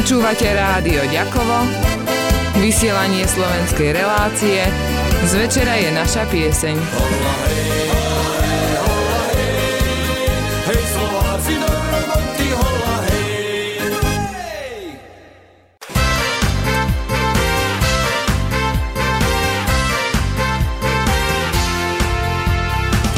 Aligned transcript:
Počúvate 0.00 0.48
rádio 0.56 1.04
Ďakovo, 1.12 1.60
vysielanie 2.56 3.20
slovenskej 3.28 3.92
relácie, 3.92 4.64
z 5.28 5.32
večera 5.36 5.76
je 5.76 5.92
naša 5.92 6.24
pieseň. 6.32 6.72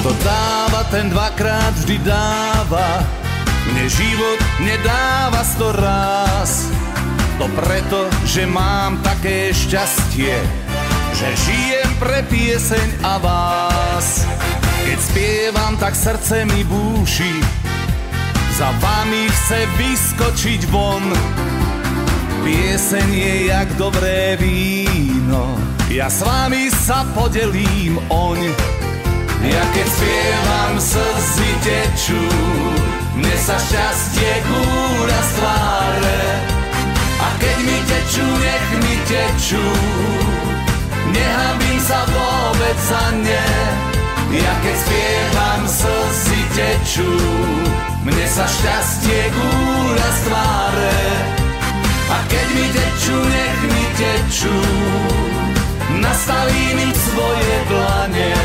To 0.03 0.11
dáva, 0.27 0.83
ten 0.91 1.07
dvakrát 1.15 1.79
vždy 1.79 2.03
dáva, 2.03 3.07
mne 3.83 3.99
život 3.99 4.39
nedáva 4.63 5.43
sto 5.43 5.75
raz. 5.75 6.71
To 7.43 7.51
preto, 7.51 8.07
že 8.23 8.47
mám 8.47 9.03
také 9.03 9.51
šťastie, 9.51 10.39
že 11.19 11.29
žijem 11.43 11.91
pre 11.99 12.23
pieseň 12.31 13.03
a 13.03 13.19
vás. 13.19 14.23
Keď 14.87 14.99
spievam, 15.03 15.75
tak 15.83 15.99
srdce 15.99 16.47
mi 16.47 16.63
búši, 16.63 17.43
za 18.55 18.71
vami 18.79 19.27
chce 19.27 19.67
vyskočiť 19.75 20.61
von. 20.71 21.03
Pieseň 22.47 23.09
je 23.11 23.35
jak 23.51 23.67
dobré 23.75 24.39
víno, 24.39 25.59
ja 25.91 26.07
s 26.07 26.23
vami 26.23 26.71
sa 26.71 27.03
podelím 27.19 27.99
oň. 28.07 28.47
Ja 29.43 29.65
keď 29.75 29.87
spievam, 29.91 30.75
slzy 30.79 31.51
tečú, 31.67 32.23
mne 33.17 33.37
sa 33.37 33.57
šťastie 33.61 34.33
kúra 34.49 35.21
z 35.21 35.31
tváre. 35.37 36.23
A 37.23 37.27
keď 37.39 37.57
mi 37.63 37.79
tečú, 37.87 38.25
nech 38.25 38.69
mi 38.83 38.97
tečú, 39.07 39.67
nehabím 41.13 41.79
sa 41.81 42.01
vôbec 42.09 42.77
za 42.83 43.05
ne. 43.21 43.49
Ja 44.33 44.55
keď 44.65 44.77
spievam, 44.81 45.63
slzy 45.69 46.41
tečú, 46.57 47.13
mne 48.03 48.27
sa 48.33 48.49
šťastie 48.49 49.21
kúra 49.37 50.09
z 50.09 50.21
tváre. 50.27 51.01
A 52.13 52.17
keď 52.29 52.47
mi 52.57 52.67
tečú, 52.73 53.17
nech 53.17 53.61
mi 53.69 53.85
tečú, 53.97 54.57
nastavím 56.01 56.77
im 56.81 56.93
svoje 56.97 57.55
dlane. 57.69 58.42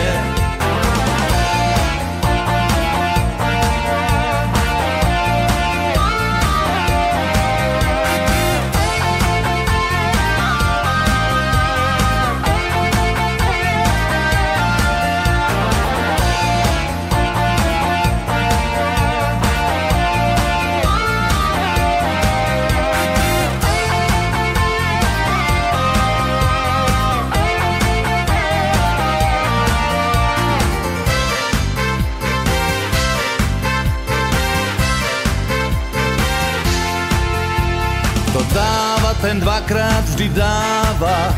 To 38.58 38.66
dáva, 38.66 39.13
ten 39.22 39.38
dvakrát 39.38 40.02
vždy 40.09 40.33
dáva, 40.33 41.30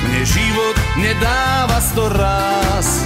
mne 0.00 0.24
život 0.24 0.72
nedáva 0.96 1.76
sto 1.76 2.08
raz. 2.08 3.04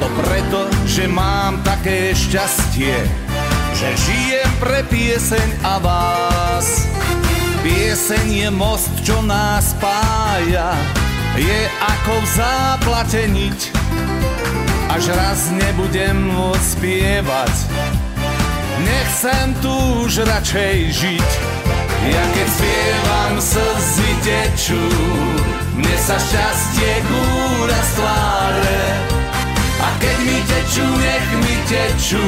To 0.00 0.08
preto, 0.16 0.64
že 0.88 1.04
mám 1.04 1.60
také 1.68 2.16
šťastie, 2.16 2.96
že 3.76 3.88
žijem 3.92 4.48
pre 4.56 4.80
pieseň 4.88 5.68
a 5.68 5.84
vás. 5.84 6.88
Pieseň 7.60 8.48
je 8.48 8.48
most, 8.56 8.88
čo 9.04 9.20
nás 9.20 9.76
spája, 9.76 10.72
je 11.36 11.60
ako 11.84 12.24
v 12.24 12.26
záplate 12.40 13.28
niť. 13.28 13.60
Až 14.96 15.12
raz 15.12 15.52
nebudem 15.52 16.32
môcť 16.32 16.64
spievať, 16.80 17.52
nechcem 18.80 19.52
tu 19.60 19.76
už 20.08 20.24
radšej 20.24 20.76
žiť. 20.88 21.57
Ja 22.06 22.24
keď 22.30 22.46
spievam, 22.46 23.34
slzy 23.42 24.10
tečú, 24.22 24.84
mne 25.74 25.96
sa 25.98 26.14
šťastie 26.14 26.92
kúra 27.10 27.80
z 27.82 27.90
tváre. 27.98 28.82
A 29.82 29.88
keď 29.98 30.16
mi 30.22 30.38
tečú, 30.46 30.86
nech 30.86 31.28
mi 31.42 31.56
tečú, 31.66 32.26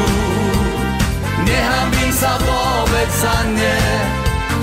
nehambím 1.46 2.10
sa 2.10 2.34
vôbec 2.42 3.10
za 3.14 3.36
ne. 3.46 3.82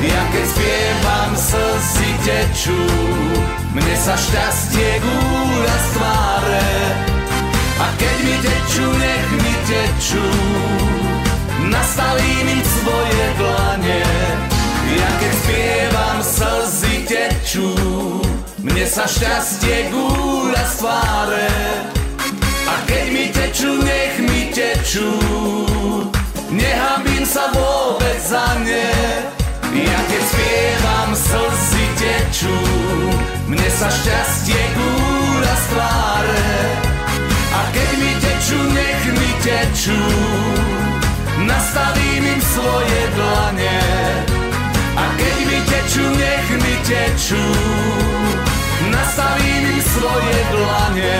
Ja 0.03 0.23
keď 0.35 0.45
spievam, 0.51 1.31
slzy 1.39 2.11
tečú, 2.27 2.81
mne 3.71 3.95
sa 3.95 4.15
šťastie 4.19 4.91
kúra 4.99 5.75
z 5.79 5.87
tváre. 5.95 6.69
A 7.77 7.87
keď 7.95 8.17
mi 8.27 8.35
tečú, 8.43 8.85
nech 8.91 9.29
mi 9.39 9.53
tečú, 9.71 10.27
nastavím 11.71 12.59
im 12.59 12.61
svoje 12.61 13.25
dlane. 13.39 13.66
Tečú, 17.57 18.21
mne 18.61 18.85
sa 18.85 19.09
šťastie 19.09 19.89
gúľa 19.89 20.63
z 20.69 20.73
tváre. 20.77 21.49
A 22.67 22.75
keď 22.85 23.05
mi 23.09 23.25
tečú, 23.33 23.81
nech 23.81 24.15
mi 24.21 24.53
tečú, 24.53 25.09
nehambím 26.53 27.25
sa 27.25 27.49
vôbec 27.49 28.19
za 28.21 28.61
ne. 28.61 28.93
Ja 29.73 29.99
keď 30.09 30.23
spievam, 30.25 31.09
slzy 31.17 31.85
tečú, 31.97 32.57
mne 33.49 33.69
sa 33.73 33.89
šťastie 33.89 34.61
gúľa 34.77 35.55
z 35.57 35.65
tváre. 35.73 36.49
A 37.57 37.61
keď 37.73 37.89
mi 37.97 38.11
tečú, 38.21 38.59
nech 38.69 39.03
mi 39.17 39.31
tečú, 39.41 40.01
nastavím 41.41 42.37
im 42.37 42.41
svoje 42.41 43.01
dlane. 43.17 44.26
Keď 45.17 45.37
mi 45.49 45.59
tečú, 45.65 46.03
nech 46.13 46.47
mi 46.61 46.75
tečú, 46.85 47.45
nastavím 48.93 49.63
im 49.73 49.81
svoje 49.81 50.37
dlane. 50.53 51.19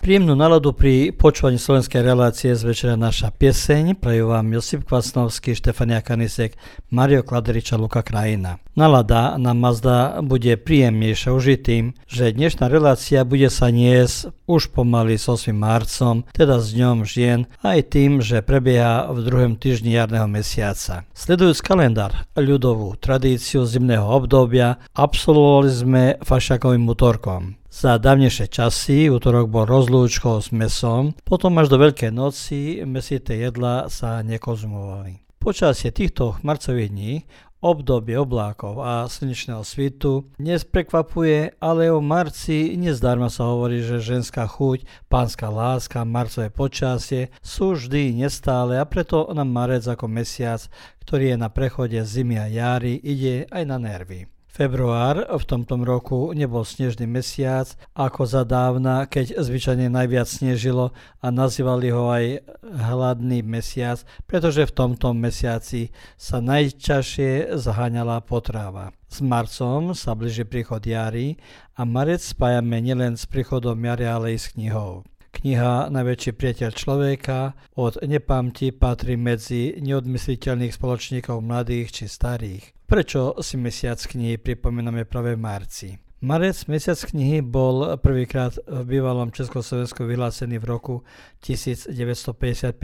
Príjemnú 0.00 0.32
náladu 0.32 0.72
pri 0.72 1.12
počúvaní 1.12 1.60
slovenskej 1.60 2.00
relácie 2.00 2.56
z 2.56 2.64
večera 2.64 2.96
naša 2.96 3.28
pieseň 3.36 4.00
prajú 4.00 4.32
vám 4.32 4.48
Josip 4.48 4.88
Kvasnovský, 4.88 5.52
Štefania 5.52 6.00
Kanisek, 6.00 6.56
Mario 6.88 7.20
Kladerič 7.20 7.68
a 7.68 7.76
Luka 7.76 8.00
Krajina. 8.00 8.56
Nalada 8.72 9.36
na 9.36 9.52
Mazda 9.52 10.24
bude 10.24 10.56
príjemnejšia 10.56 11.36
už 11.36 11.60
že 12.08 12.32
dnešná 12.32 12.72
relácia 12.72 13.28
bude 13.28 13.52
sa 13.52 13.68
niesť 13.68 14.32
už 14.48 14.72
pomaly 14.72 15.20
s 15.20 15.28
8. 15.28 15.52
marcom, 15.52 16.24
teda 16.32 16.64
s 16.64 16.72
dňom 16.72 17.04
žien, 17.04 17.44
aj 17.60 17.92
tým, 17.92 18.24
že 18.24 18.40
prebieha 18.40 19.12
v 19.12 19.20
druhom 19.20 19.60
týždni 19.60 20.00
jarného 20.00 20.24
mesiaca. 20.32 21.04
Sledujúc 21.12 21.60
kalendár, 21.60 22.24
ľudovú 22.40 22.96
tradíciu 22.96 23.68
zimného 23.68 24.08
obdobia, 24.08 24.80
absolvovali 24.96 25.68
sme 25.68 26.02
fašakovým 26.24 26.88
útorkom. 26.88 27.60
Za 27.70 28.02
dávnejšie 28.02 28.50
časy 28.50 29.06
útorok 29.14 29.46
bol 29.46 29.62
rozlúčkou 29.62 30.42
s 30.42 30.50
mesom, 30.50 31.14
potom 31.22 31.54
až 31.62 31.70
do 31.70 31.78
Veľkej 31.78 32.10
noci 32.10 32.82
mesité 32.82 33.38
jedla 33.38 33.86
sa 33.86 34.26
nekonzumovali. 34.26 35.22
Počasie 35.38 35.94
týchto 35.94 36.34
marcových 36.42 36.90
dní 36.90 37.14
obdobie 37.62 38.18
oblákov 38.18 38.82
a 38.82 39.06
slnečného 39.06 39.62
svitu 39.62 40.26
dnes 40.34 40.66
prekvapuje, 40.66 41.62
ale 41.62 41.94
o 41.94 42.02
marci 42.02 42.74
nezdarma 42.74 43.30
sa 43.30 43.46
hovorí, 43.46 43.86
že 43.86 44.02
ženská 44.02 44.50
chuť, 44.50 45.06
pánska 45.06 45.46
láska, 45.46 46.02
marcové 46.02 46.50
počasie 46.50 47.30
sú 47.38 47.78
vždy 47.78 48.18
nestále 48.18 48.82
a 48.82 48.84
preto 48.88 49.30
nám 49.30 49.46
marec 49.46 49.86
ako 49.86 50.10
mesiac, 50.10 50.66
ktorý 51.06 51.32
je 51.32 51.36
na 51.38 51.46
prechode 51.46 52.02
zimy 52.02 52.34
a 52.34 52.50
jary, 52.50 52.98
ide 52.98 53.46
aj 53.46 53.62
na 53.62 53.78
nervy. 53.78 54.39
Február 54.50 55.30
v 55.30 55.44
tomto 55.46 55.78
roku 55.86 56.34
nebol 56.34 56.66
snežný 56.66 57.06
mesiac 57.06 57.70
ako 57.94 58.26
za 58.26 58.42
dávna, 58.42 59.06
keď 59.06 59.38
zvyčajne 59.38 59.86
najviac 59.86 60.26
snežilo 60.26 60.90
a 61.22 61.30
nazývali 61.30 61.94
ho 61.94 62.10
aj 62.10 62.42
hladný 62.66 63.46
mesiac, 63.46 64.02
pretože 64.26 64.66
v 64.66 64.74
tomto 64.74 65.14
mesiaci 65.14 65.94
sa 66.18 66.42
najčašie 66.42 67.54
zaháňala 67.62 68.18
potrava. 68.26 68.90
S 69.06 69.22
marcom 69.22 69.94
sa 69.94 70.18
blíži 70.18 70.42
príchod 70.42 70.82
jary 70.82 71.38
a 71.78 71.86
marec 71.86 72.18
spájame 72.18 72.82
nielen 72.82 73.14
s 73.14 73.30
príchodom 73.30 73.78
jary, 73.78 74.10
ale 74.10 74.34
i 74.34 74.38
s 74.38 74.50
knihou. 74.50 75.06
Kniha 75.30 75.94
Najväčší 75.94 76.34
priateľ 76.34 76.70
človeka 76.74 77.54
od 77.78 78.02
nepamti 78.02 78.74
patrí 78.74 79.14
medzi 79.14 79.78
neodmysliteľných 79.78 80.74
spoločníkov 80.74 81.38
mladých 81.38 81.94
či 81.94 82.04
starých. 82.10 82.79
Prečo 82.90 83.38
si 83.38 83.54
mesiac 83.54 84.02
knihy 84.02 84.34
pripomíname 84.34 85.06
práve 85.06 85.38
v 85.38 85.40
marci? 85.40 85.94
Marec, 86.26 86.66
mesiac 86.66 86.98
knihy, 86.98 87.38
bol 87.38 87.94
prvýkrát 88.02 88.58
v 88.66 88.82
bývalom 88.82 89.30
Československu 89.30 90.02
vyhlásený 90.02 90.58
v 90.58 90.66
roku 90.66 90.94
1955 91.38 92.74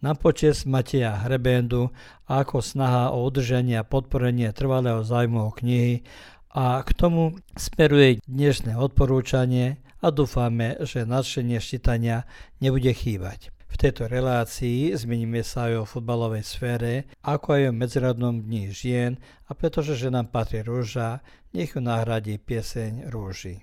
na 0.00 0.16
počes 0.16 0.64
Mateja 0.64 1.12
Hrebendu 1.28 1.92
ako 2.24 2.64
snaha 2.64 3.12
o 3.12 3.28
udržanie 3.28 3.76
a 3.76 3.84
podporenie 3.84 4.48
trvalého 4.56 5.04
zájmu 5.04 5.44
o 5.44 5.52
knihy 5.52 6.08
a 6.56 6.80
k 6.80 6.90
tomu 6.96 7.36
smeruje 7.52 8.24
dnešné 8.24 8.80
odporúčanie 8.80 9.76
a 10.00 10.08
dúfame, 10.08 10.80
že 10.88 11.04
nadšenie 11.04 11.60
ščítania 11.60 12.24
nebude 12.64 12.96
chýbať. 12.96 13.52
V 13.68 13.74
tejto 13.76 14.08
relácii 14.08 14.96
zmeníme 14.96 15.44
sa 15.44 15.68
aj 15.68 15.74
o 15.76 15.84
futbalovej 15.84 16.42
sfére, 16.42 17.06
ako 17.20 17.46
aj 17.54 17.62
o 17.68 17.76
Medzinárodnom 17.76 18.40
dni 18.40 18.72
žien 18.72 19.20
a 19.44 19.52
pretože 19.52 19.94
že 19.94 20.08
nám 20.08 20.32
patrí 20.32 20.64
rúža, 20.64 21.20
nech 21.52 21.76
ju 21.76 21.80
nahradí 21.84 22.40
pieseň 22.40 23.12
rúži. 23.12 23.60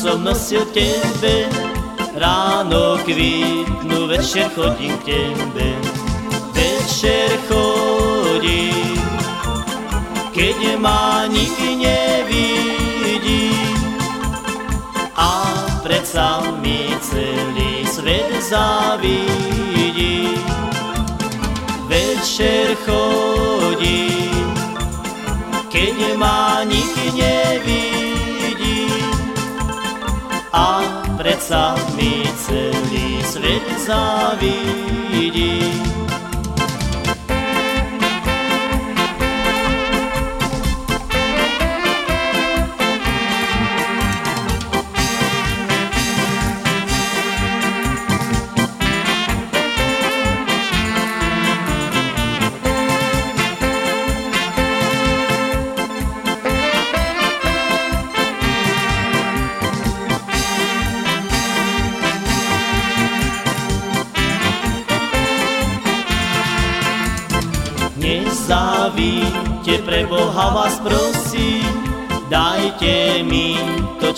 Som 0.00 0.24
nosil 0.24 0.64
tebe. 0.72 1.44
Ráno 2.16 2.96
kvitnú, 3.04 4.08
večer 4.08 4.48
chodím 4.56 4.96
k 5.04 5.12
tebe. 5.12 5.76
Večer 6.56 7.36
chodím, 7.44 8.96
keď 10.32 10.80
ma 10.80 11.28
nikdy 11.28 11.84
nevidí. 11.84 13.52
A 15.20 15.52
predsa 15.84 16.48
mi 16.64 16.96
celý 17.04 17.84
svet 17.84 18.32
zavidí. 18.40 20.32
Večer 21.92 22.72
chodím, 22.88 24.48
keď 25.68 26.16
ma 26.16 26.64
nikdy 26.64 27.20
nevidí 27.20 27.89
a 30.52 30.82
predsa 31.16 31.78
mi 31.94 32.26
celý 32.42 33.22
svet 33.22 33.64
zavidí. 33.86 35.62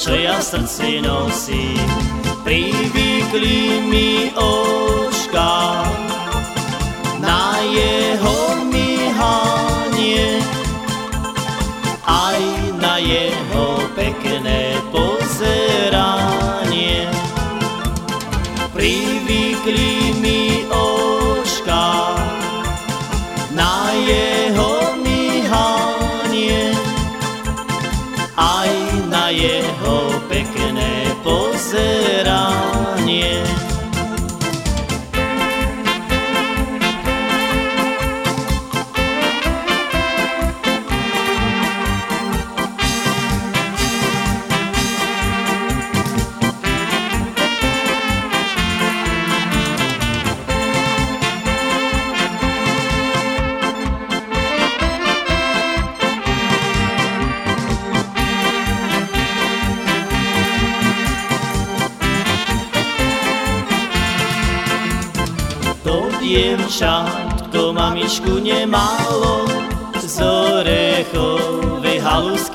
Čo 0.03 0.19
ja 0.19 0.43
srdci 0.43 0.99
nosím. 0.99 1.79
Privykli 2.43 3.87
mi 3.87 4.35
očka 4.35 4.72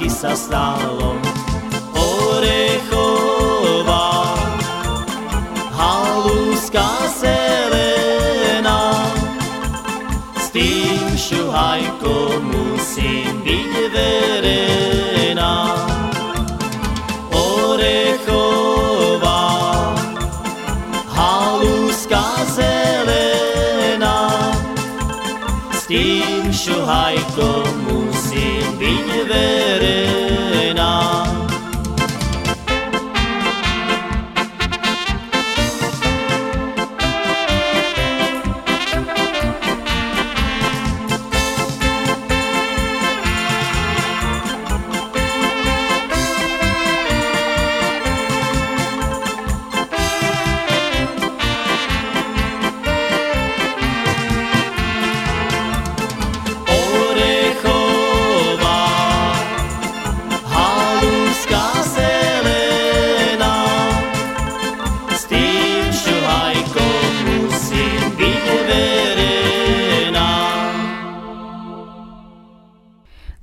halusky 0.08 0.10
sa 0.10 0.32
stalo. 0.36 1.20
Orechová 2.32 3.20
haluska 5.76 6.88
zelená, 7.20 8.94
s 10.40 10.50
tým 10.52 11.18
šuhajkom 11.18 12.40
musím 12.56 13.44
byť 13.44 13.72
verená. 13.92 15.76
Orechová 17.32 18.74
haluska 21.12 22.24
zelená, 22.56 24.30
tým 25.88 26.52
šuhajkom 26.52 27.64
musím 27.88 28.64
byť 28.76 29.08
verená. 29.28 29.67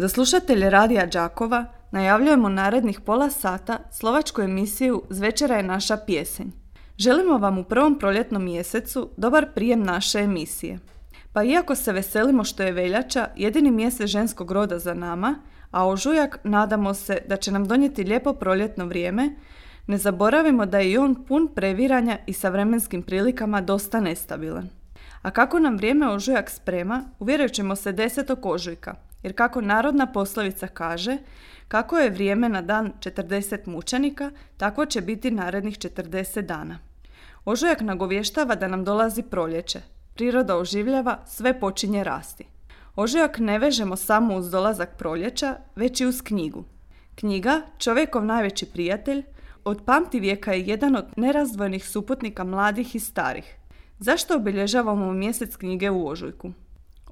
Za 0.04 0.08
slušatelje 0.08 0.70
Radija 0.70 1.06
Đakova 1.06 1.64
najavljujemo 1.90 2.49
narednih 2.49 3.00
pola 3.00 3.30
sata 3.30 3.78
slovačku 3.90 4.42
emisiju 4.42 5.02
Zvečera 5.11 5.56
je 5.56 5.62
naša 5.62 5.96
pjesenj. 5.96 6.46
Želimo 6.99 7.38
vam 7.38 7.58
u 7.58 7.64
prvom 7.64 7.99
proljetnom 7.99 8.44
mjesecu 8.44 9.11
dobar 9.16 9.46
prijem 9.54 9.82
naše 9.82 10.18
emisije. 10.18 10.78
Pa 11.32 11.44
iako 11.44 11.75
se 11.75 11.92
veselimo 11.92 12.44
što 12.44 12.62
je 12.62 12.73
veljača 12.73 13.28
jedini 13.37 13.70
mjesec 13.70 14.06
ženskog 14.06 14.50
roda 14.50 14.78
za 14.78 14.94
nama, 14.94 15.34
a 15.70 15.88
ožujak 15.88 16.38
nadamo 16.44 16.94
se 16.94 17.18
da 17.28 17.37
će 17.37 17.52
nam 17.52 17.68
donijeti 17.68 18.04
lijepo 18.04 18.32
proljetno 18.32 18.87
vrijeme, 18.87 19.37
ne 19.87 19.99
zaboravimo 19.99 20.66
da 20.66 20.78
je 20.78 20.90
i 20.90 20.99
on 20.99 21.25
pun 21.25 21.49
previranja 21.54 22.18
i 22.26 22.32
sa 22.32 22.49
vremenskim 22.49 23.02
prilikama 23.02 23.61
dosta 23.61 24.00
nestabilan. 24.00 24.68
A 25.23 25.30
kako 25.30 25.58
nam 25.58 25.76
vrijeme 25.76 26.08
ožujak 26.08 26.50
sprema, 26.50 27.02
uvjerit 27.18 27.52
ćemo 27.52 27.76
se 27.76 27.92
10. 27.92 28.37
ožujka, 28.42 28.94
jer 29.25 29.35
kako 29.37 29.61
narodna 29.61 30.07
poslovica 30.07 30.66
kaže, 30.66 31.19
kako 31.69 31.99
je 31.99 32.11
vrijeme 32.11 32.49
na 32.49 32.62
dan 32.62 32.93
40 33.00 33.69
mučenika, 33.69 34.31
tako 34.57 34.87
će 34.87 35.00
biti 35.00 35.31
narednih 35.31 35.78
40 35.78 36.40
dana. 36.40 36.78
Ožujak 37.45 37.81
nagovještava 37.81 38.54
da 38.54 38.69
nam 38.69 38.85
dolazi 38.85 39.23
proljeće. 39.23 39.81
Priroda 40.14 40.57
oživljava, 40.57 41.19
sve 41.26 41.61
počinje 41.61 42.04
rasti. 42.04 42.45
Ožujak 42.97 43.38
ne 43.38 43.59
vežemo 43.59 43.97
samo 43.97 44.37
uz 44.37 44.50
dolazak 44.50 44.99
proljeća, 44.99 45.57
već 45.76 46.00
i 46.00 46.07
uz 46.07 46.23
knjigu. 46.23 46.64
Knjiga, 47.14 47.62
čovjekov 47.78 48.25
najveći 48.25 48.66
prijatelj, 48.66 49.23
od 49.64 49.83
pamti 49.87 50.21
vijeka 50.21 50.52
je 50.52 50.66
jedan 50.66 50.97
od 50.97 51.04
nerazdvojnih 51.16 51.88
suputnika 51.88 52.45
mladih 52.45 52.95
i 52.95 53.00
starih. 53.00 53.57
Zašto 53.99 54.37
obilježavamo 54.37 55.12
mjesec 55.12 55.57
knjige 55.57 55.90
u 55.90 56.09
ožujku? 56.09 56.52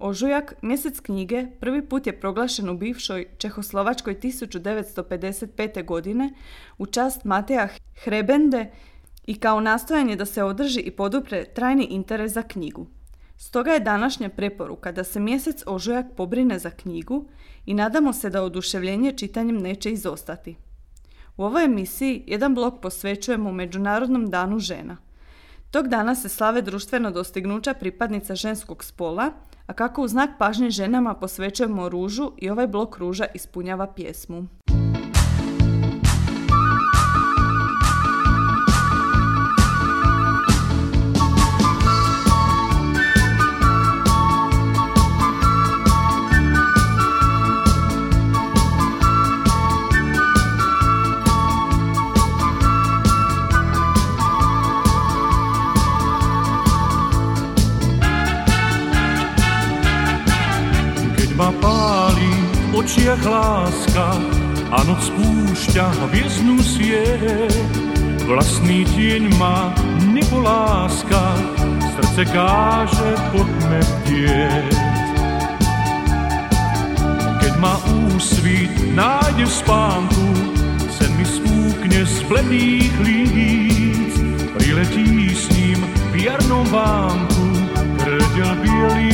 Ožujak, 0.05 0.55
mjesec 0.63 1.01
knjige, 1.01 1.47
prvi 1.61 1.89
put 1.89 2.07
je 2.07 2.21
proglašen 2.21 2.69
u 2.71 2.75
bivšoj 2.77 3.27
Čehoslovačkoj 3.39 4.21
1955. 4.21 5.85
godine 5.85 6.35
u 6.79 6.87
čast 6.87 7.25
Mateja 7.25 7.69
Hrebende 8.05 8.71
i 9.27 9.35
kao 9.35 9.61
nastojanje 9.61 10.17
da 10.17 10.25
se 10.25 10.43
održi 10.43 10.81
i 10.81 10.91
podupre 10.91 11.45
trajni 11.45 11.85
interes 11.85 12.33
za 12.33 12.43
knjigu. 12.43 12.87
Stoga 13.37 13.71
je 13.71 13.81
današnja 13.81 14.29
preporuka 14.29 14.93
da 14.93 15.05
se 15.05 15.21
mjesec 15.21 15.63
ožujak 15.67 16.07
pobrine 16.17 16.59
za 16.59 16.71
knjigu 16.71 17.29
i 17.67 17.75
nadamo 17.75 18.13
se 18.13 18.31
da 18.31 18.43
oduševljenje 18.43 19.13
čitanjem 19.13 19.59
neće 19.59 19.91
izostati. 19.91 20.57
U 21.37 21.45
ovoj 21.45 21.65
emisiji 21.65 22.25
jedan 22.27 22.55
blok 22.55 22.81
posvećujemo 22.81 23.53
Međunarodnom 23.53 24.31
danu 24.31 24.59
žena. 24.59 24.97
Tog 25.71 25.89
dana 25.89 26.15
se 26.15 26.29
slave 26.29 26.63
društveno 26.63 27.11
dostignuća 27.11 27.75
pripadnica 27.75 28.35
ženskog 28.35 28.85
spola, 28.85 29.33
kako 29.73 30.03
u 30.03 30.09
znak 30.09 30.31
pažnje 30.39 30.71
ženama 30.71 31.15
posvećujemo 31.15 31.89
ružu 31.89 32.33
i 32.37 32.51
ovaj 32.51 32.67
blok 32.67 32.99
ruža 32.99 33.25
ispunjava 33.35 33.87
pjesmu. 33.87 34.47
Láska 63.63 64.19
a 64.75 64.79
noc 64.83 65.07
spúšťa 65.07 65.87
hviezdnu 66.11 66.59
sieť. 66.59 67.55
Vlastný 68.27 68.83
tieň 68.91 69.31
má 69.39 69.71
nepoláska, 70.11 71.37
srdce 71.95 72.23
káže, 72.35 73.11
poďme 73.31 73.79
vdieť. 73.83 74.75
Keď 77.39 77.55
ma 77.63 77.75
úsvit 78.11 78.73
nájde 78.99 79.47
v 79.47 79.55
spánku, 79.55 80.27
sen 80.91 81.11
mi 81.19 81.27
spúkne 81.27 82.01
z 82.03 82.17
bledých 82.27 82.95
líc, 83.03 84.15
priletí 84.59 85.35
s 85.35 85.47
ním 85.55 85.79
v 86.11 86.31
jarnom 86.31 86.67
vánku, 86.71 87.47
krdel 88.01 88.51
bielých 88.63 89.12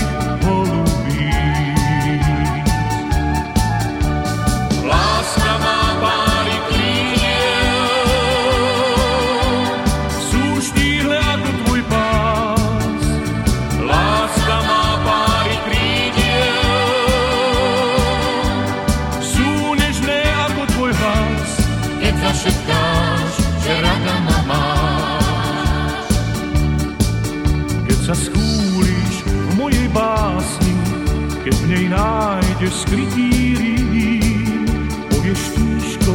skrytý 32.78 33.58
rým. 33.58 34.66
Povieš 35.10 35.42
tíško, 35.58 36.14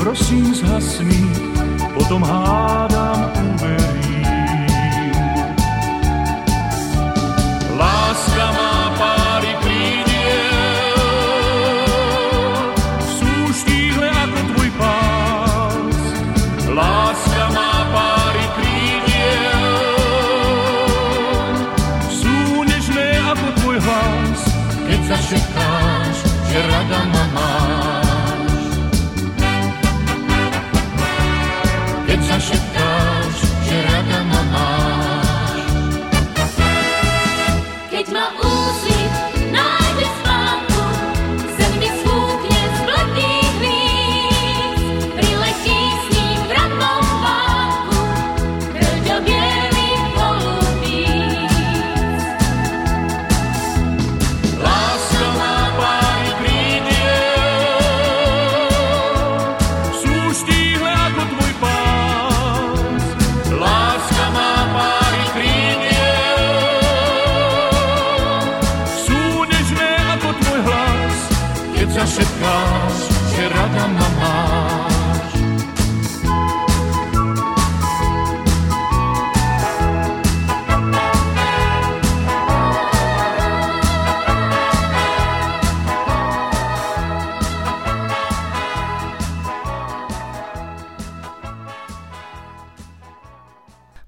prosím 0.00 0.54
zhasni, 0.56 1.20
potom 1.92 2.24
hádám 2.24 2.87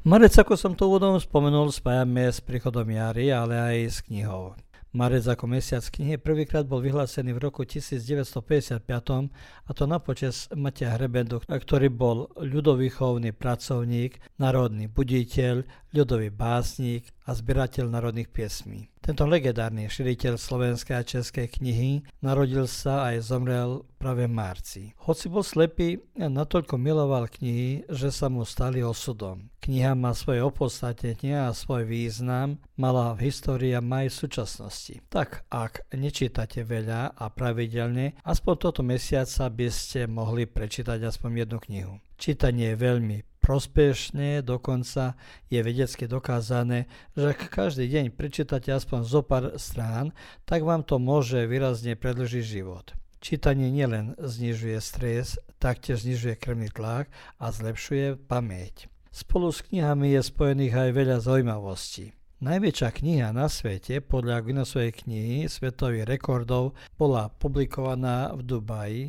Marec, 0.00 0.32
ako 0.32 0.56
som 0.56 0.72
to 0.72 0.88
úvodom 0.88 1.20
spomenul, 1.20 1.68
spájame 1.68 2.24
s 2.32 2.40
príchodom 2.40 2.88
jary, 2.88 3.28
ale 3.36 3.52
aj 3.60 3.76
s 3.84 3.98
knihou. 4.08 4.56
Marec 4.96 5.28
ako 5.28 5.44
mesiac 5.44 5.84
knihy 5.84 6.16
prvýkrát 6.16 6.64
bol 6.64 6.80
vyhlásený 6.80 7.36
v 7.36 7.44
roku 7.44 7.68
1955 7.68 8.80
a 8.80 9.70
to 9.76 9.84
na 9.84 10.00
počas 10.00 10.48
Matia 10.56 10.96
Hrebendu, 10.96 11.44
ktorý 11.44 11.92
bol 11.92 12.32
ľudovýchovný 12.40 13.36
pracovník, 13.36 14.24
národný 14.40 14.88
buditeľ, 14.88 15.68
ľudový 15.92 16.32
básnik 16.32 17.04
a 17.24 17.30
zberateľ 17.36 17.92
národných 17.92 18.32
piesmí. 18.32 18.88
Tento 19.00 19.24
legendárny 19.24 19.88
širiteľ 19.88 20.36
slovenskej 20.36 20.96
a 20.96 21.02
českej 21.02 21.48
knihy 21.48 22.04
narodil 22.20 22.68
sa 22.68 23.08
aj 23.08 23.32
zomrel 23.32 23.88
práve 23.96 24.28
v 24.28 24.32
marci. 24.32 24.82
Hoci 25.08 25.32
bol 25.32 25.40
slepý, 25.40 26.00
natoľko 26.16 26.76
miloval 26.76 27.28
knihy, 27.32 27.88
že 27.88 28.12
sa 28.12 28.28
mu 28.28 28.44
stali 28.44 28.84
osudom. 28.84 29.48
Kniha 29.60 29.96
má 29.96 30.12
svoje 30.12 30.44
opodstatnenie 30.44 31.36
a 31.36 31.56
svoj 31.56 31.88
význam, 31.88 32.60
mala 32.76 33.12
v 33.16 33.28
histórii 33.28 33.72
a 33.72 33.84
má 33.84 34.04
aj 34.04 34.12
v 34.12 34.20
súčasnosti. 34.20 34.94
Tak 35.08 35.48
ak 35.48 35.92
nečítate 35.96 36.64
veľa 36.64 37.16
a 37.16 37.24
pravidelne, 37.32 38.20
aspoň 38.24 38.54
toto 38.56 38.80
mesiaca 38.84 39.48
by 39.48 39.68
ste 39.72 40.08
mohli 40.08 40.44
prečítať 40.44 41.00
aspoň 41.08 41.44
jednu 41.44 41.58
knihu. 41.68 41.94
Čítanie 42.20 42.76
je 42.76 42.84
veľmi 42.84 43.29
prospešné, 43.50 44.46
dokonca 44.46 45.18
je 45.50 45.58
vedecky 45.58 46.06
dokázané, 46.06 46.86
že 47.18 47.34
ak 47.34 47.50
každý 47.50 47.90
deň 47.90 48.14
prečítate 48.14 48.70
aspoň 48.70 49.02
zo 49.02 49.26
pár 49.26 49.58
strán, 49.58 50.14
tak 50.46 50.62
vám 50.62 50.86
to 50.86 51.02
môže 51.02 51.50
výrazne 51.50 51.98
predlžiť 51.98 52.44
život. 52.46 52.94
Čítanie 53.18 53.74
nielen 53.74 54.14
znižuje 54.22 54.78
stres, 54.78 55.34
taktiež 55.58 56.06
znižuje 56.06 56.38
krvný 56.38 56.70
tlak 56.70 57.10
a 57.42 57.50
zlepšuje 57.50 58.22
pamäť. 58.30 58.86
Spolu 59.10 59.50
s 59.50 59.66
knihami 59.66 60.14
je 60.14 60.22
spojených 60.22 60.74
aj 60.86 60.90
veľa 60.94 61.18
zaujímavostí. 61.18 62.14
Najväčšia 62.38 62.88
kniha 63.02 63.34
na 63.34 63.50
svete 63.50 63.98
podľa 63.98 64.46
Guinnessovej 64.46 64.94
knihy 64.94 65.50
svetových 65.50 66.06
rekordov 66.06 66.78
bola 66.94 67.26
publikovaná 67.34 68.30
v 68.30 68.40
Dubaji 68.46 69.04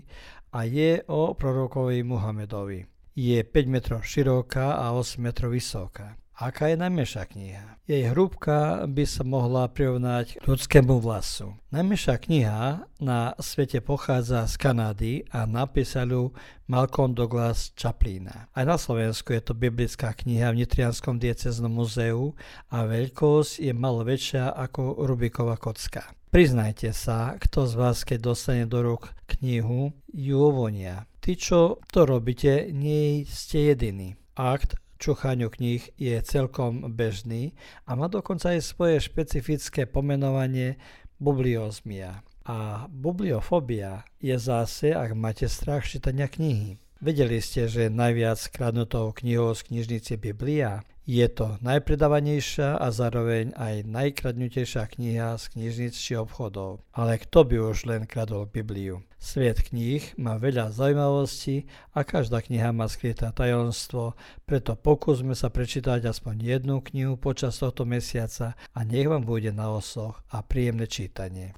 a 0.50 0.66
je 0.66 1.06
o 1.06 1.32
prorokovi 1.38 2.02
Muhamedovi 2.02 2.91
je 3.16 3.44
5 3.44 3.68
metrov 3.68 4.02
široká 4.04 4.80
a 4.80 4.96
8 4.96 5.20
metrov 5.20 5.52
vysoká. 5.52 6.22
Aká 6.42 6.74
je 6.74 6.78
najmenšia 6.82 7.30
kniha? 7.30 7.78
Jej 7.86 8.10
hrúbka 8.10 8.90
by 8.90 9.06
sa 9.06 9.22
mohla 9.22 9.70
prirovnať 9.70 10.42
k 10.42 10.46
ľudskému 10.50 10.98
vlasu. 10.98 11.54
Najmenšia 11.70 12.18
kniha 12.18 12.90
na 12.98 13.38
svete 13.38 13.78
pochádza 13.78 14.50
z 14.50 14.58
Kanady 14.58 15.14
a 15.30 15.46
napísal 15.46 16.10
ju 16.10 16.24
Malcolm 16.66 17.14
Douglas 17.14 17.70
Chaplina. 17.78 18.50
Aj 18.58 18.66
na 18.66 18.82
Slovensku 18.82 19.38
je 19.38 19.42
to 19.46 19.54
biblická 19.54 20.18
kniha 20.18 20.50
v 20.50 20.66
Nitrianskom 20.66 21.22
dieceznom 21.22 21.70
muzeu 21.70 22.34
a 22.74 22.90
veľkosť 22.90 23.62
je 23.62 23.74
malo 23.78 24.02
väčšia 24.02 24.50
ako 24.50 25.06
Rubiková 25.06 25.62
kocka. 25.62 26.10
Priznajte 26.34 26.90
sa, 26.90 27.38
kto 27.38 27.70
z 27.70 27.74
vás, 27.78 28.02
keď 28.02 28.34
dostane 28.34 28.66
do 28.66 28.82
rúk 28.82 29.14
knihu, 29.38 29.94
ju 30.10 30.38
ovonia. 30.42 31.11
Tí, 31.22 31.38
čo 31.38 31.78
to 31.94 32.10
robíte, 32.10 32.74
nie 32.74 33.22
ste 33.30 33.70
jediní. 33.70 34.18
Akt 34.34 34.74
čuchaniu 34.98 35.54
kníh 35.54 35.86
je 35.94 36.18
celkom 36.26 36.90
bežný 36.98 37.54
a 37.86 37.94
má 37.94 38.10
dokonca 38.10 38.58
aj 38.58 38.66
svoje 38.66 38.98
špecifické 39.06 39.86
pomenovanie 39.86 40.82
bubliozmia. 41.22 42.26
A 42.42 42.90
bubliofobia 42.90 44.02
je 44.18 44.34
zase, 44.34 44.98
ak 44.98 45.14
máte 45.14 45.46
strach 45.46 45.86
čítania 45.86 46.26
knihy. 46.26 46.82
Vedeli 47.02 47.42
ste, 47.42 47.66
že 47.66 47.90
najviac 47.90 48.38
kradnutou 48.54 49.10
knihou 49.10 49.58
z 49.58 49.66
knižnice 49.66 50.22
Biblia 50.22 50.86
je 51.10 51.26
to 51.34 51.58
najpredávanejšia 51.66 52.78
a 52.78 52.88
zároveň 52.94 53.58
aj 53.58 53.90
najkradnutejšia 53.90 54.86
kniha 54.86 55.34
z 55.34 55.44
knižnic 55.50 55.98
či 55.98 56.14
obchodov. 56.14 56.86
Ale 56.94 57.18
kto 57.18 57.42
by 57.42 57.58
už 57.74 57.90
len 57.90 58.06
kradol 58.06 58.46
Bibliu? 58.46 59.02
Svet 59.18 59.66
kníh 59.66 60.14
má 60.22 60.38
veľa 60.38 60.70
zaujímavostí 60.70 61.66
a 61.98 62.06
každá 62.06 62.46
kniha 62.46 62.70
má 62.70 62.86
skryté 62.86 63.34
tajomstvo, 63.34 64.14
preto 64.46 64.78
pokúsme 64.78 65.34
sa 65.34 65.50
prečítať 65.50 66.06
aspoň 66.06 66.38
jednu 66.38 66.86
knihu 66.86 67.18
počas 67.18 67.58
tohto 67.58 67.82
mesiaca 67.82 68.54
a 68.78 68.80
nech 68.86 69.10
vám 69.10 69.26
bude 69.26 69.50
na 69.50 69.74
osoch 69.74 70.22
a 70.30 70.46
príjemné 70.46 70.86
čítanie. 70.86 71.58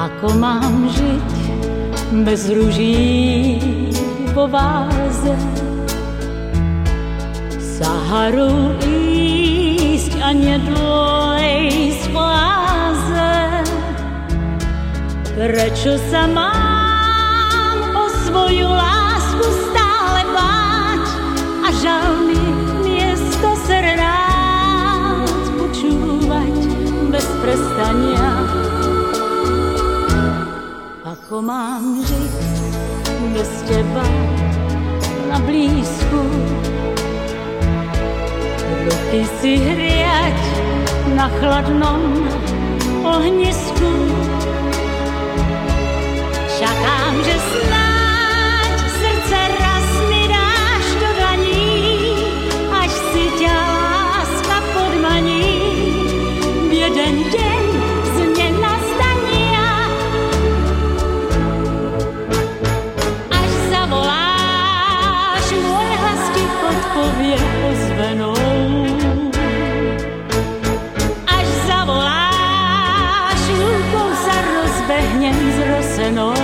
Ako 0.00 0.32
mám 0.32 0.88
žiť 0.88 1.28
bez 2.24 2.48
rúží 2.48 3.60
vo 4.32 4.48
váze? 4.48 5.36
Saharu 7.60 8.80
ísť 8.80 10.12
a 10.24 10.32
nedôjsť 10.32 12.04
v 12.08 12.16
láze. 12.16 13.36
Prečo 15.36 16.00
sa 16.08 16.24
mám 16.24 17.76
o 17.92 18.08
svoju 18.24 18.72
lásku 18.72 19.46
stále 19.68 20.24
báť 20.32 21.04
a 21.60 21.68
žal 21.76 22.08
mi 22.24 22.40
miesto 22.88 23.52
rád 24.00 25.28
počúvať 25.60 26.56
bez 27.12 27.28
prestania? 27.44 28.19
Ako 31.30 31.46
mám 31.46 32.02
žiť 32.02 32.34
bez 33.30 33.62
teba 33.70 34.02
na 35.30 35.38
blízku? 35.38 36.26
Ruky 38.66 39.22
si 39.38 39.62
hriať 39.62 40.38
na 41.14 41.30
chladnom 41.38 42.02
ohnisku. 43.06 43.90
and. 76.18 76.39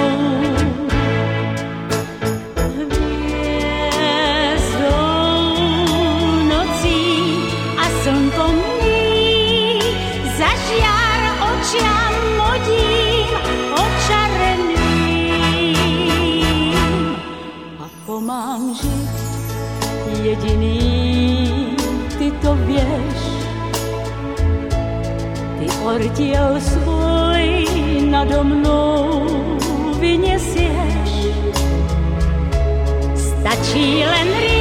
Stačí 33.77 34.01
len 34.09 34.56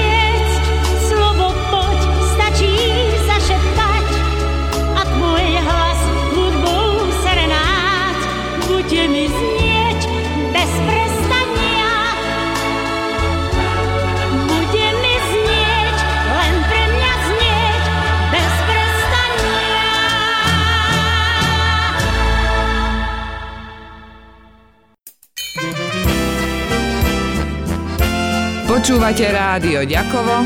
Počúvate 28.86 29.34
rádio 29.34 29.82
Ďakovo, 29.82 30.46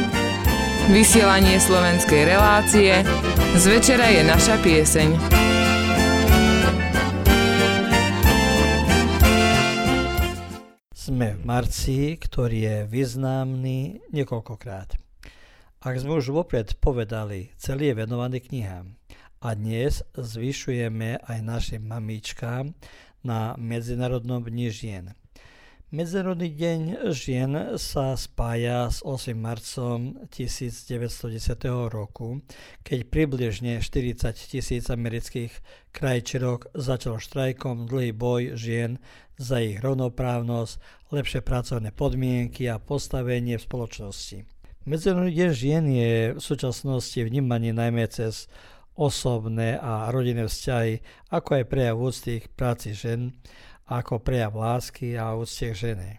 vysielanie 0.96 1.60
slovenskej 1.60 2.24
relácie, 2.24 3.04
z 3.60 3.64
večera 3.68 4.08
je 4.08 4.24
naša 4.24 4.56
pieseň. 4.64 5.10
Sme 10.96 11.36
v 11.36 11.42
marci, 11.44 12.16
ktorý 12.16 12.60
je 12.64 12.78
významný 12.88 14.08
niekoľkokrát. 14.16 14.96
Ak 15.84 16.00
sme 16.00 16.24
už 16.24 16.32
vopred 16.32 16.80
povedali, 16.80 17.52
celý 17.60 17.92
je 17.92 18.08
venovaný 18.08 18.40
knihám. 18.40 18.96
A 19.44 19.52
dnes 19.52 20.00
zvyšujeme 20.16 21.28
aj 21.28 21.44
našim 21.44 21.84
mamičkám 21.84 22.72
na 23.20 23.60
Medzinárodnom 23.60 24.48
dni 24.48 24.72
žien. 24.72 25.12
Medzinárodný 25.90 26.54
deň 26.54 27.10
žien 27.18 27.74
sa 27.82 28.14
spája 28.14 28.94
s 28.94 29.02
8. 29.02 29.34
marcom 29.34 30.22
1910 30.30 31.10
roku, 31.90 32.46
keď 32.86 33.10
približne 33.10 33.82
40 33.82 34.22
tisíc 34.38 34.86
amerických 34.86 35.50
krajčerok 35.90 36.70
začal 36.78 37.18
štrajkom 37.18 37.90
dlhý 37.90 38.14
boj 38.14 38.54
žien 38.54 39.02
za 39.42 39.66
ich 39.66 39.82
rovnoprávnosť, 39.82 40.78
lepšie 41.10 41.42
pracovné 41.42 41.90
podmienky 41.90 42.70
a 42.70 42.78
postavenie 42.78 43.58
v 43.58 43.66
spoločnosti. 43.66 44.46
Medzinárodný 44.86 45.34
deň 45.34 45.50
žien 45.58 45.86
je 45.90 46.14
v 46.38 46.42
súčasnosti 46.46 47.18
vnímaný 47.18 47.74
najmä 47.74 48.06
cez 48.14 48.46
osobné 48.94 49.82
a 49.82 50.14
rodinné 50.14 50.46
vzťahy, 50.46 51.02
ako 51.34 51.50
aj 51.50 51.64
prejav 51.66 51.98
úcty 51.98 52.46
k 52.46 52.52
práci 52.54 52.94
žen, 52.94 53.34
ako 53.90 54.22
prejav 54.22 54.54
lásky 54.54 55.18
a 55.18 55.34
úcte 55.34 55.74
k 55.74 55.76
žene. 55.76 56.12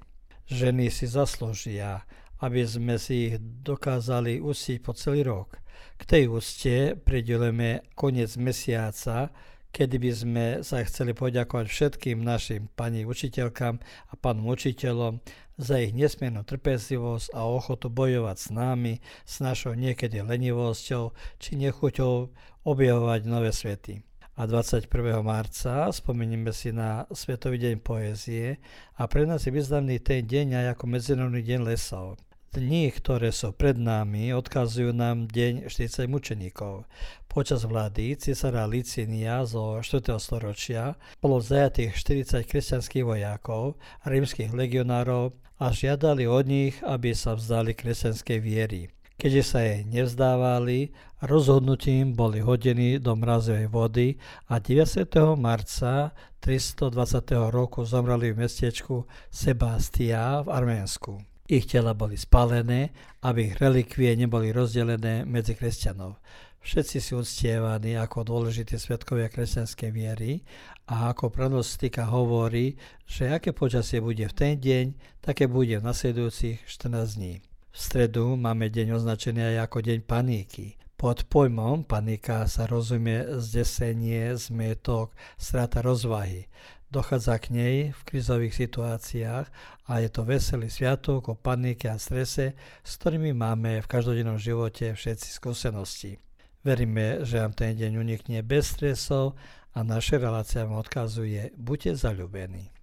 Ženy 0.50 0.90
si 0.90 1.06
zaslúžia, 1.06 2.02
aby 2.42 2.66
sme 2.66 2.98
si 2.98 3.30
ich 3.30 3.36
dokázali 3.38 4.42
ustiť 4.42 4.78
po 4.82 4.90
celý 4.90 5.22
rok. 5.22 5.62
K 5.94 6.02
tej 6.02 6.24
úcte 6.26 6.98
pridelujeme 6.98 7.86
koniec 7.94 8.34
mesiaca, 8.34 9.30
kedy 9.70 9.96
by 10.02 10.10
sme 10.10 10.44
sa 10.66 10.82
chceli 10.82 11.14
poďakovať 11.14 11.66
všetkým 11.70 12.18
našim 12.18 12.66
pani 12.74 13.06
učiteľkám 13.06 13.78
a 14.10 14.12
pánom 14.18 14.50
učiteľom 14.50 15.22
za 15.54 15.78
ich 15.78 15.94
nesmiernu 15.94 16.42
trpezlivosť 16.42 17.30
a 17.38 17.46
ochotu 17.46 17.86
bojovať 17.86 18.36
s 18.40 18.48
nami, 18.50 18.98
s 19.22 19.38
našou 19.38 19.78
niekedy 19.78 20.18
lenivosťou 20.26 21.14
či 21.38 21.54
nechuťou 21.54 22.34
objavovať 22.66 23.20
nové 23.30 23.54
svety 23.54 24.09
a 24.40 24.48
21. 24.48 25.20
marca 25.20 25.92
spomenieme 25.92 26.48
si 26.56 26.72
na 26.72 27.04
Svetový 27.12 27.60
deň 27.60 27.76
poézie 27.84 28.56
a 28.96 29.04
pre 29.04 29.28
nás 29.28 29.44
je 29.44 29.52
významný 29.52 30.00
ten 30.00 30.24
deň 30.24 30.64
aj 30.64 30.66
ako 30.72 30.84
Medzinárodný 30.88 31.44
deň 31.44 31.60
lesov. 31.68 32.16
Dni, 32.56 32.88
ktoré 32.88 33.36
sú 33.36 33.52
pred 33.52 33.76
nami, 33.76 34.32
odkazujú 34.32 34.96
nám 34.96 35.28
deň 35.28 35.68
40 35.68 36.08
mučeníkov. 36.08 36.88
Počas 37.28 37.68
vlády 37.68 38.16
cisára 38.16 38.64
Licinia 38.64 39.44
zo 39.44 39.76
4. 39.76 40.16
storočia 40.16 40.96
bolo 41.20 41.44
zajatých 41.44 41.92
40 41.92 42.48
kresťanských 42.48 43.04
vojakov, 43.04 43.76
rímskych 44.08 44.56
legionárov 44.56 45.36
a 45.60 45.68
žiadali 45.68 46.24
od 46.24 46.48
nich, 46.48 46.80
aby 46.80 47.12
sa 47.12 47.36
vzdali 47.36 47.76
kresťanskej 47.76 48.38
viery. 48.40 48.88
Keďže 49.20 49.44
sa 49.44 49.60
jej 49.60 49.84
nevzdávali, 49.84 50.96
rozhodnutím 51.20 52.16
boli 52.16 52.40
hodení 52.40 52.96
do 52.96 53.12
mrazovej 53.12 53.68
vody 53.68 54.16
a 54.48 54.56
9. 54.56 54.96
marca 55.36 56.16
320. 56.40 57.52
roku 57.52 57.84
zomreli 57.84 58.32
v 58.32 58.48
mestečku 58.48 59.04
Sebastia 59.28 60.40
v 60.40 60.48
Arménsku. 60.48 61.20
Ich 61.52 61.68
tela 61.68 61.92
boli 61.92 62.16
spálené, 62.16 62.96
aby 63.20 63.52
ich 63.52 63.60
relikvie 63.60 64.16
neboli 64.16 64.56
rozdelené 64.56 65.28
medzi 65.28 65.52
kresťanov. 65.52 66.16
Všetci 66.64 66.96
si 67.04 67.12
uctievaní 67.12 68.00
ako 68.00 68.24
dôležité 68.24 68.80
svetkovia 68.80 69.28
kresťanskej 69.28 69.90
viery 69.92 70.40
a 70.88 71.12
ako 71.12 71.28
pranostika 71.28 72.08
hovorí, 72.08 72.80
že 73.04 73.28
aké 73.28 73.52
počasie 73.52 74.00
bude 74.00 74.24
v 74.24 74.32
ten 74.32 74.56
deň, 74.56 74.96
také 75.20 75.44
bude 75.44 75.76
v 75.76 75.84
nasledujúcich 75.84 76.64
14 76.64 77.20
dní. 77.20 77.49
V 77.70 77.78
stredu 77.78 78.34
máme 78.34 78.66
deň 78.66 78.98
označený 78.98 79.54
aj 79.54 79.70
ako 79.70 79.78
deň 79.86 79.98
paníky. 80.02 80.74
Pod 80.98 81.22
pojmom 81.30 81.86
panika 81.86 82.42
sa 82.50 82.66
rozumie 82.66 83.38
zdesenie, 83.38 84.34
zmetok, 84.34 85.14
strata 85.38 85.78
rozvahy. 85.78 86.50
Dochádza 86.90 87.38
k 87.38 87.46
nej 87.54 87.76
v 87.94 88.00
krizových 88.02 88.58
situáciách 88.58 89.46
a 89.86 89.92
je 90.02 90.10
to 90.10 90.26
veselý 90.26 90.66
sviatok 90.66 91.30
o 91.30 91.38
panike 91.38 91.86
a 91.86 91.94
strese, 92.02 92.58
s 92.82 92.90
ktorými 92.98 93.30
máme 93.30 93.78
v 93.78 93.86
každodennom 93.86 94.42
živote 94.42 94.90
všetci 94.90 95.30
skúsenosti. 95.30 96.18
Veríme, 96.66 97.22
že 97.22 97.38
vám 97.38 97.54
ten 97.54 97.78
deň 97.78 98.02
unikne 98.02 98.42
bez 98.42 98.74
stresov 98.74 99.38
a 99.78 99.86
naša 99.86 100.18
relácia 100.18 100.66
vám 100.66 100.82
odkazuje 100.82 101.54
buďte 101.54 102.02
zalúbení. 102.02 102.79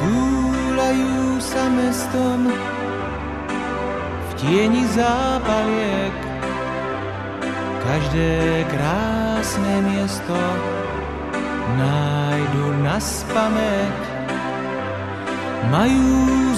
Túlajú 0.00 1.36
sa 1.44 1.68
mestom 1.68 2.48
v 4.24 4.30
tieni 4.40 4.88
zápaliek. 4.96 6.16
Každé 7.84 8.64
krásne 8.72 9.74
miesto 9.84 10.40
nájdu 11.76 12.80
na 12.80 12.96
spameť. 12.96 14.00
Majú 15.68 16.10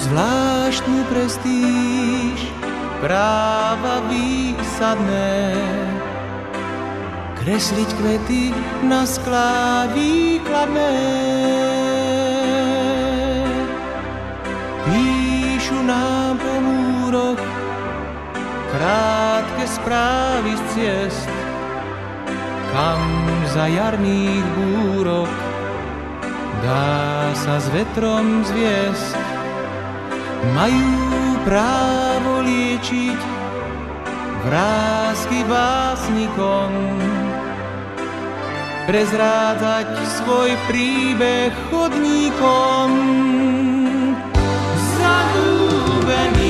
zvláštnu 0.07 1.03
prestíž, 1.11 2.47
práva 3.03 4.07
výsadné. 4.07 5.51
Kresliť 7.43 7.89
kvety 7.99 8.55
na 8.87 9.03
sklá 9.03 9.91
výkladné. 9.91 11.72
Krátke 18.83 19.63
správy 19.63 20.51
z 20.59 20.63
ciest, 20.75 21.31
kam 22.75 22.99
za 23.55 23.71
jarných 23.71 24.43
búrok 24.59 25.31
dá 26.59 27.31
sa 27.31 27.63
s 27.63 27.71
vetrom 27.71 28.43
zviesť. 28.43 29.15
Majú 30.51 30.99
právo 31.47 32.43
liečiť 32.43 33.19
vrázky 34.51 35.47
básnikom, 35.47 36.71
prezrádať 38.83 39.95
svoj 40.19 40.59
príbeh 40.67 41.55
chodníkom. 41.71 42.89
Zalúbení 44.99 46.42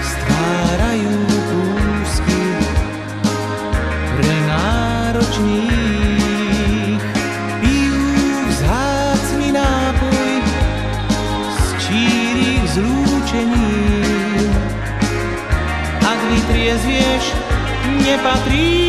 stvárajú 0.00 1.16
kúsky 1.48 2.42
pre 4.16 4.34
náročných. 4.48 5.42
Pijú 7.60 8.06
vzácny 8.52 9.48
nápoj 9.52 10.34
z 11.56 11.66
čírých 11.84 12.64
zlúčení. 12.76 13.70
Ak 16.04 16.20
vytriezvieš, 16.30 17.24
nepatríš 18.04 18.85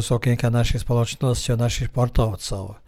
z 0.00 0.16
okienka 0.16 0.48
našej 0.48 0.88
spoločnosti 0.88 1.48
od 1.52 1.60
našich 1.60 1.92
športovcov. 1.92 2.80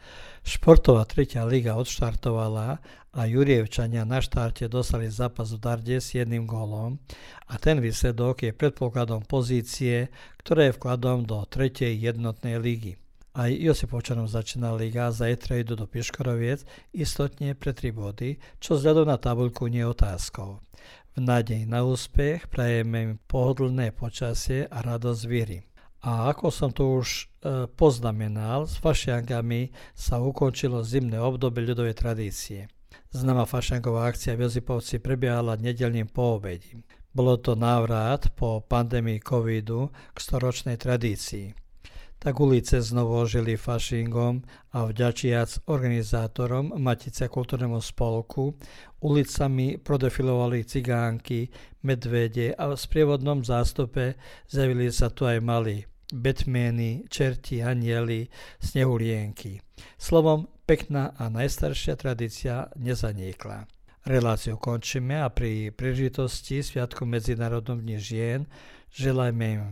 Športová 0.43 1.07
tretia 1.07 1.47
liga 1.47 1.79
odštartovala 1.79 2.83
a 3.13 3.21
Jurievčania 3.29 4.03
na 4.03 4.19
štarte 4.19 4.67
dostali 4.67 5.07
zápas 5.13 5.55
v 5.55 5.63
Darde 5.63 6.01
s 6.01 6.17
jedným 6.17 6.49
gólom 6.49 6.99
a 7.47 7.61
ten 7.61 7.79
výsledok 7.79 8.49
je 8.49 8.57
predpokladom 8.57 9.23
pozície, 9.29 10.11
ktoré 10.41 10.73
je 10.73 10.77
vkladom 10.81 11.29
do 11.29 11.45
tretej 11.47 11.95
jednotnej 11.95 12.57
ligy. 12.59 12.99
Aj 13.33 13.49
Josipovčanom 13.49 14.29
začína 14.29 14.77
liga, 14.77 15.09
zajtra 15.09 15.65
idú 15.65 15.73
do 15.73 15.89
Pieškoroviec, 15.89 16.69
istotne 16.93 17.57
pre 17.57 17.73
3 17.73 17.93
body, 17.93 18.37
čo 18.61 18.77
vzhľadom 18.77 19.09
na 19.09 19.17
tabuľku 19.17 19.69
nie 19.73 19.81
je 19.85 19.93
otázkou. 19.93 20.61
V 21.13 21.19
nádej 21.21 21.69
na 21.69 21.85
úspech 21.85 22.49
prajeme 22.49 22.99
im 23.05 23.13
pohodlné 23.29 23.93
počasie 23.93 24.65
a 24.69 24.81
radosť 24.81 25.23
víry. 25.29 25.72
A 26.03 26.35
ako 26.35 26.51
som 26.51 26.75
to 26.75 26.99
už 26.99 27.09
e, 27.15 27.23
poznamenal, 27.79 28.67
s 28.67 28.75
fašiankami 28.83 29.71
sa 29.95 30.19
ukončilo 30.19 30.83
zimné 30.83 31.23
obdobie 31.23 31.63
ľudovej 31.63 31.95
tradície. 31.95 32.67
Známa 33.15 33.47
fašianková 33.47 34.11
akcia 34.11 34.35
v 34.35 34.51
Jozipovci 34.51 34.99
prebiehala 34.99 35.55
nedelným 35.55 36.11
poobedím. 36.11 36.83
Bolo 37.15 37.39
to 37.39 37.55
návrat 37.55 38.35
po 38.35 38.67
pandémii 38.67 39.23
covidu 39.23 39.95
k 40.11 40.19
storočnej 40.19 40.75
tradícii. 40.75 41.55
Tak 42.19 42.35
ulice 42.35 42.83
znovu 42.83 43.23
ožili 43.23 43.55
fašingom 43.55 44.43
a 44.75 44.91
vďačiac 44.91 45.71
organizátorom 45.71 46.83
Matice 46.83 47.31
kultúrnemu 47.31 47.79
spolku 47.79 48.59
ulicami 49.03 49.79
prodefilovali 49.79 50.67
cigánky, 50.67 51.47
medvede 51.87 52.55
a 52.59 52.75
v 52.75 52.79
sprievodnom 52.79 53.47
zástupe 53.47 54.19
zjavili 54.51 54.91
sa 54.91 55.11
tu 55.11 55.27
aj 55.31 55.39
malí 55.43 55.92
Batmany, 56.13 57.09
čerti, 57.09 57.65
anieli, 57.65 58.29
snehulienky. 58.61 59.65
Slovom, 59.97 60.47
pekná 60.69 61.17
a 61.17 61.33
najstaršia 61.33 61.97
tradícia 61.97 62.69
nezaniekla. 62.77 63.65
Reláciu 64.05 64.59
končíme 64.59 65.25
a 65.25 65.31
pri 65.33 65.73
príležitosti 65.73 66.61
Sviatku 66.61 67.09
Medzinárodnom 67.09 67.81
dní 67.81 67.97
žien 68.03 68.51
želajme 68.93 69.47
im 69.47 69.63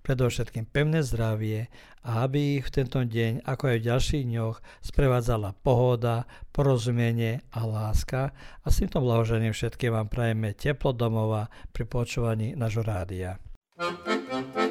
predovšetkým 0.00 0.64
pevné 0.70 1.04
zdravie 1.04 1.68
a 2.00 2.24
aby 2.24 2.62
ich 2.62 2.72
v 2.72 2.74
tento 2.82 3.04
deň, 3.04 3.44
ako 3.44 3.64
aj 3.68 3.76
v 3.76 3.86
ďalších 3.92 4.24
dňoch, 4.24 4.56
sprevádzala 4.80 5.52
pohoda, 5.60 6.24
porozumenie 6.56 7.44
a 7.52 7.60
láska 7.68 8.32
a 8.64 8.66
s 8.70 8.80
týmto 8.80 9.04
blahožením 9.04 9.52
všetkým 9.52 9.92
vám 9.92 10.08
prajeme 10.08 10.56
teplo 10.56 10.96
domova 10.96 11.52
pri 11.74 11.84
počúvaní 11.84 12.56
nášho 12.56 12.80
rádia. 12.86 13.36
najvyššej 13.76 14.69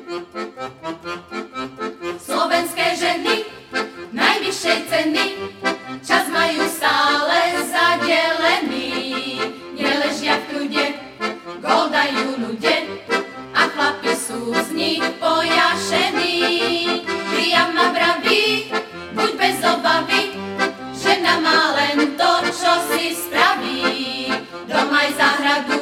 sú 14.30 14.54
nich 14.78 15.02
pojašení. 15.18 16.38
Priam 17.34 17.74
ma 17.74 17.90
vraví, 17.90 18.70
buď 19.18 19.32
bez 19.34 19.58
obavy, 19.66 20.38
žena 20.94 21.42
má 21.42 21.74
len 21.74 22.14
to, 22.14 22.32
čo 22.54 22.72
si 22.94 23.18
spraví. 23.18 24.30
Dom 24.70 24.94
aj 24.94 25.10
záhradu, 25.18 25.82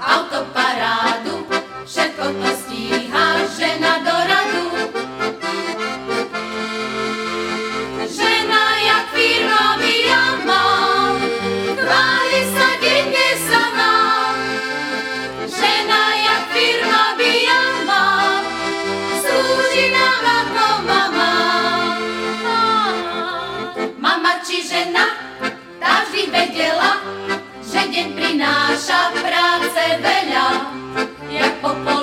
autoparádu, 0.00 1.44
všetko 1.84 2.24
to 2.40 2.45
žena, 24.76 25.08
tá 25.80 26.04
vždy 26.04 26.28
vedela, 26.28 27.00
že 27.64 27.80
deň 27.88 28.08
prináša 28.12 29.08
práce 29.24 29.82
veľa. 30.04 30.48
Jak 31.32 31.52
popoluška, 31.64 31.95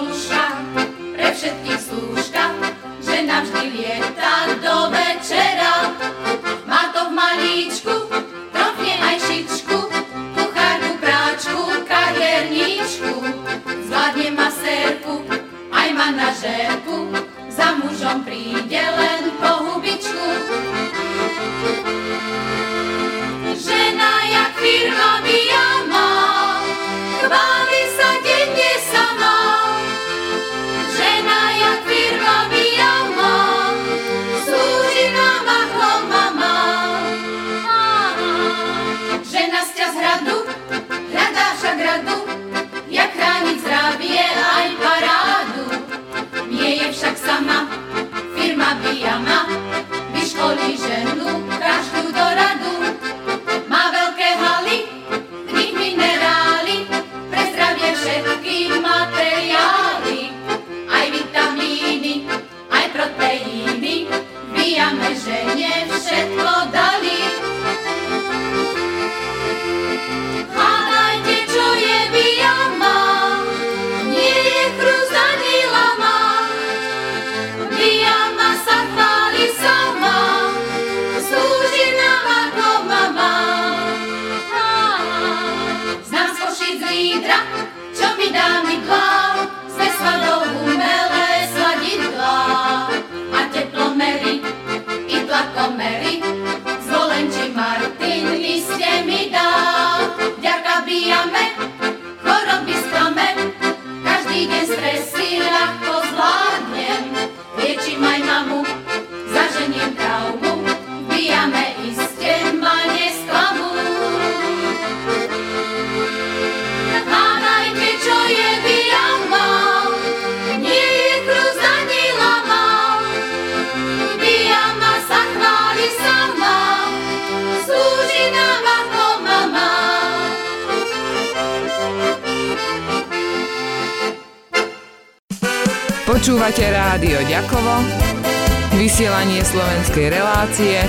relácie, 140.63 140.81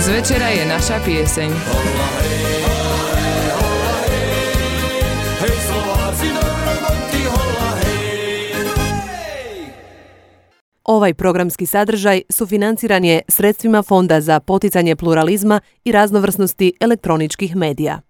z 0.00 0.08
večera 0.08 0.48
je 0.48 0.64
naša 0.66 0.96
pieseň. 1.04 1.50
Ovaj 10.84 11.14
programski 11.14 11.66
sadržaj 11.66 12.22
sufinanciran 12.30 13.04
je 13.04 13.22
sredstvima 13.28 13.82
Fonda 13.82 14.20
za 14.20 14.40
poticanje 14.40 14.96
pluralizma 14.96 15.60
i 15.84 15.92
raznovrsnosti 15.92 16.72
elektroničkih 16.80 17.56
medija. 17.56 18.00